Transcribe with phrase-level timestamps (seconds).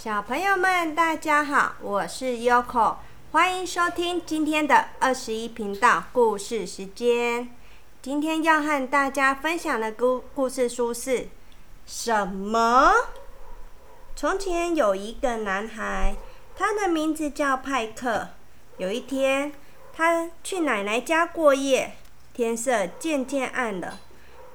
[0.00, 2.98] 小朋友们，大家好，我是 Yoko，
[3.32, 7.48] 欢迎收听今天的二十一频道故事时间。
[8.00, 11.26] 今天要和大家分享的故故事书是
[11.84, 12.92] 什么？
[14.14, 16.14] 从前有一个男孩，
[16.56, 18.28] 他的名字叫派克。
[18.76, 19.52] 有一天，
[19.92, 21.96] 他去奶奶家过夜，
[22.32, 23.98] 天色渐渐暗了。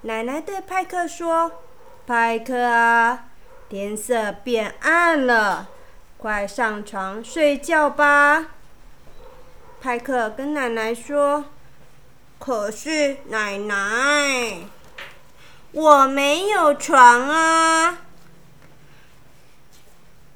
[0.04, 1.52] 奶奶对派克说
[2.08, 3.26] ：“派克啊。”
[3.74, 5.68] 天色变暗了，
[6.20, 8.50] 快上床睡觉吧。
[9.82, 11.46] 派克跟奶奶说
[12.38, 14.60] ：“可是奶奶，
[15.72, 18.04] 我没有床啊。”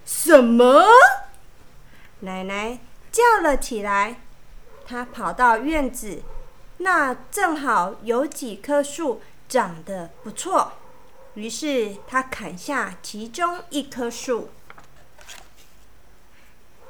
[0.04, 0.84] 什么？
[2.22, 2.80] 奶奶
[3.12, 4.16] 叫了起来。
[4.84, 6.24] 她跑到院子，
[6.78, 10.72] 那正好有几棵树长得不错。
[11.38, 14.50] 于是他砍下其中一棵树，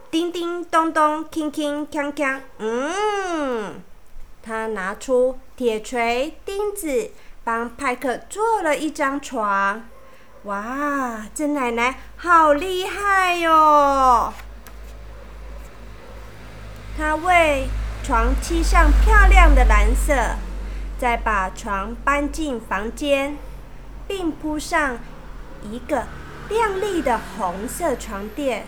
[0.10, 2.40] 叮叮咚咚，铿铿锵锵。
[2.60, 3.82] 嗯，
[4.42, 7.12] 他拿出铁锤、钉子，
[7.44, 9.84] 帮派克做了一张床。
[10.44, 14.34] 哇，这奶奶好厉害哟！
[16.98, 17.68] 他为
[18.02, 20.38] 床漆上漂亮的蓝色，
[20.98, 23.38] 再把床搬进房间。
[24.08, 24.98] 并铺上
[25.64, 26.06] 一个
[26.50, 28.66] 亮丽的红色床垫。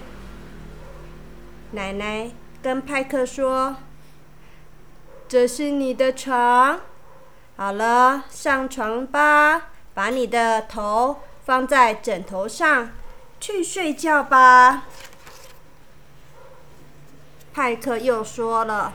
[1.72, 3.78] 奶奶跟派克说
[5.30, 6.80] ：“这是你的床，
[7.56, 12.90] 好了，上床吧，把你的头放在枕头上，
[13.40, 14.84] 去睡觉吧。”
[17.54, 18.94] 派克又说了：“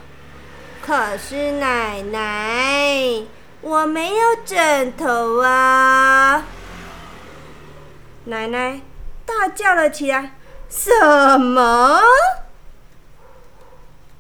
[0.83, 3.23] 可是奶奶。”
[3.67, 6.45] 我没有枕头啊！
[8.25, 8.83] 奶奶
[9.25, 10.35] 大叫了起来
[10.69, 11.99] ：“什么？”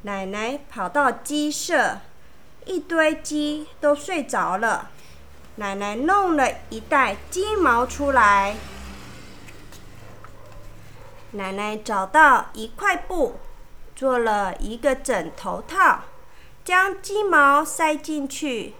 [0.00, 1.98] 奶奶跑到鸡舍，
[2.64, 4.88] 一堆鸡都睡着了。
[5.56, 8.56] 奶奶弄了一袋鸡毛出来。
[11.32, 13.38] 奶奶找到一块布，
[13.94, 16.04] 做了一个枕头套，
[16.64, 18.74] 将鸡毛塞进去。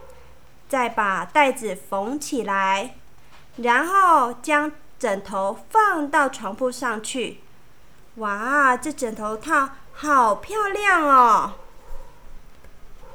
[0.69, 2.95] 再把袋子缝起来，
[3.57, 7.41] 然后将枕头放到床铺上去。
[8.17, 11.53] 哇，这枕头套好漂亮哦！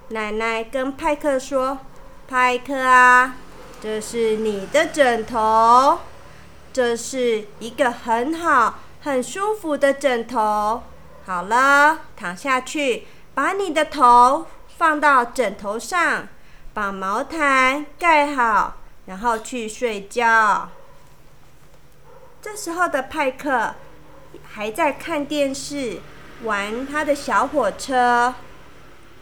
[0.09, 1.79] 奶奶跟派克说
[2.27, 3.35] ：“派克啊，
[3.81, 5.99] 这是你的枕头，
[6.71, 10.83] 这是一个很好、很舒服的枕头。
[11.25, 16.27] 好了，躺下去，把你的头放到枕头上。”
[16.79, 20.69] 把毛毯盖好，然后去睡觉。
[22.41, 23.75] 这时候的派克
[24.49, 25.99] 还在看电视，
[26.43, 28.33] 玩他的小火车。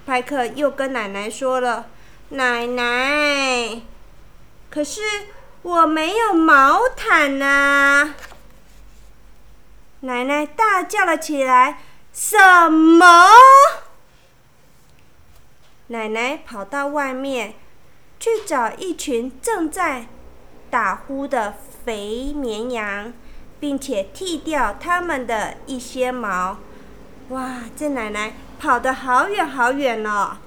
[0.05, 1.87] 派克又跟奶奶说了
[2.29, 3.81] ：“奶奶，
[4.69, 5.01] 可是
[5.63, 8.13] 我没有毛毯呐！”
[10.01, 11.79] 奶奶大叫了起来
[12.13, 13.25] ：“什么？”
[15.87, 17.53] 奶奶跑到外面
[18.19, 20.07] 去找一群正在
[20.69, 21.55] 打呼的
[21.85, 23.13] 肥绵羊，
[23.59, 26.57] 并且剃掉它们的一些毛。
[27.29, 30.37] 哇，这奶奶跑得好远好远哦！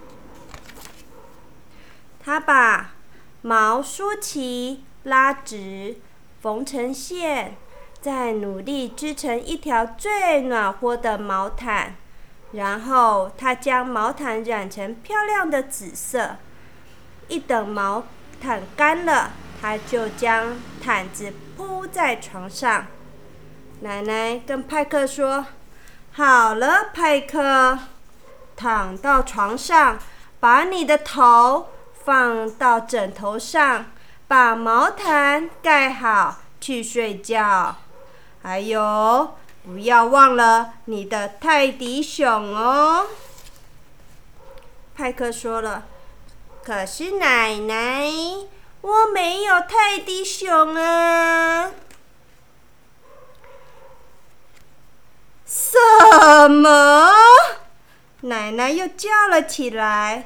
[2.23, 2.93] 她把
[3.41, 5.97] 毛梳齐、拉直、
[6.43, 7.57] 缝成线，
[8.03, 11.97] 再努力织成一条最暖和的毛毯。
[12.53, 16.37] 然后他将毛毯染成漂亮的紫色。
[17.29, 18.05] 一等毛
[18.43, 19.31] 毯干了，
[19.61, 22.87] 他就将毯子铺在床上。
[23.81, 25.47] 奶奶跟派克说
[26.13, 27.79] ：“好了，派克，
[28.57, 29.99] 躺到床上，
[30.41, 31.69] 把你的头
[32.05, 33.87] 放到枕头上，
[34.27, 37.77] 把毛毯盖好，去睡觉。
[38.43, 39.35] 还有。”
[39.65, 42.27] 不要忘了你的泰迪熊
[42.57, 43.07] 哦，
[44.95, 45.85] 派克说了。
[46.63, 48.11] 可是奶奶，
[48.81, 51.73] 我没有泰迪熊啊！
[55.47, 57.11] 什么？
[58.23, 60.25] 奶奶又叫了起来。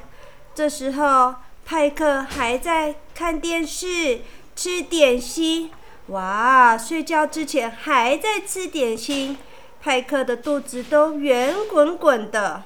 [0.53, 1.35] 这时候，
[1.65, 4.21] 派克还在看电视，
[4.55, 5.71] 吃点心。
[6.07, 6.77] 哇！
[6.77, 9.37] 睡觉之前还在吃点心，
[9.81, 12.63] 派克的肚子都圆滚滚的。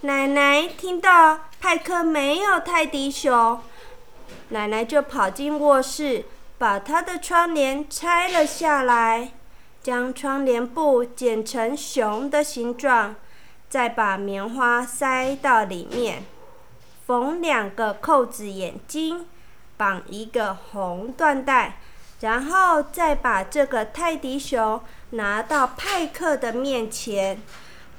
[0.00, 3.60] 奶奶听到派克没有泰迪熊，
[4.48, 6.24] 奶奶就跑进卧室，
[6.58, 9.32] 把他的窗帘拆了下来，
[9.82, 13.14] 将窗帘布剪成熊的形状，
[13.68, 16.24] 再把棉花塞到里面，
[17.06, 19.26] 缝两个扣子眼睛，
[19.80, 21.78] 绑一个红缎带，
[22.20, 24.78] 然后再把这个泰迪熊
[25.12, 27.40] 拿到派克的面前。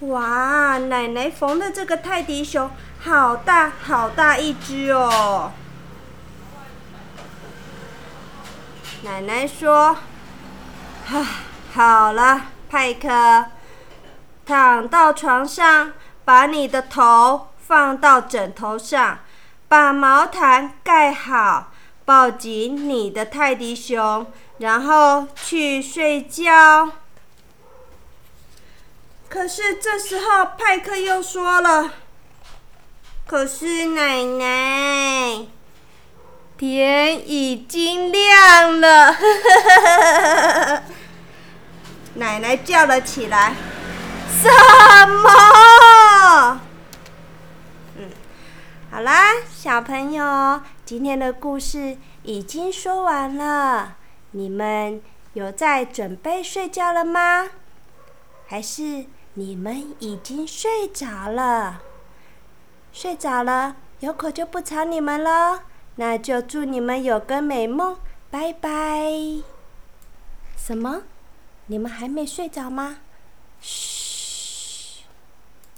[0.01, 2.69] 哇，奶奶缝的这个泰迪熊
[2.99, 5.53] 好大好大一只哦！
[9.01, 9.97] 奶奶说
[11.09, 11.25] ：“哈，
[11.73, 13.45] 好了，派克，
[14.45, 15.93] 躺到床上，
[16.23, 19.17] 把你的头放到枕头上，
[19.67, 21.70] 把毛毯盖好，
[22.05, 24.27] 抱紧你的泰迪熊，
[24.57, 26.91] 然后去睡觉。”
[29.29, 31.91] 可是这时候，派克又说了
[33.25, 35.45] ：“可是奶奶。”
[36.57, 39.15] 天已经亮了，
[42.13, 43.55] 奶奶叫了起来
[44.39, 44.47] ：“什
[45.07, 46.60] 么？”
[49.01, 53.97] 好啦，小朋友，今天的故事已经说完了。
[54.29, 55.01] 你们
[55.33, 57.49] 有在准备睡觉了吗？
[58.45, 61.81] 还是你们已经睡着了？
[62.93, 65.63] 睡着了，有口就不吵你们了。
[65.95, 67.97] 那就祝你们有个美梦，
[68.29, 69.09] 拜拜。
[70.55, 71.01] 什么？
[71.65, 72.97] 你们还没睡着吗？
[73.61, 74.00] 嘘。